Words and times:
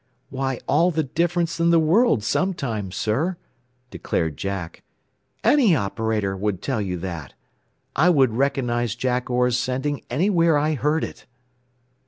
"Why, 0.31 0.57
all 0.65 0.89
the 0.89 1.03
difference 1.03 1.59
in 1.59 1.69
the 1.69 1.77
world, 1.77 2.23
sometimes, 2.23 2.95
sir," 2.95 3.37
declared 3.91 4.35
Jack. 4.35 4.81
"Any 5.43 5.75
operator 5.75 6.35
would 6.35 6.59
tell 6.63 6.81
you 6.81 6.97
that. 6.97 7.35
I 7.95 8.09
would 8.09 8.33
recognize 8.33 8.95
Jack 8.95 9.29
Orr's 9.29 9.59
sending 9.59 10.01
anywhere 10.09 10.57
I 10.57 10.73
heard 10.73 11.03
it." 11.03 11.27